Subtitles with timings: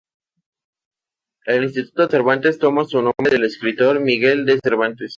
[1.45, 5.09] El Instituto Cervantes toma su nombre del escritor Miguel de Cervantes.